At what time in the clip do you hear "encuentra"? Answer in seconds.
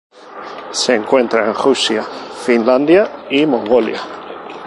0.95-1.45